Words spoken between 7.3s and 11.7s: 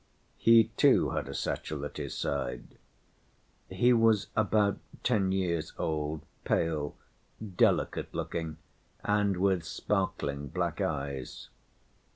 delicate‐looking and with sparkling black eyes.